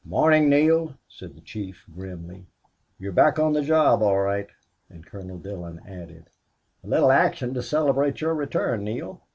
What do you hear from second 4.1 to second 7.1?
right." And Colonel Dillon added, "A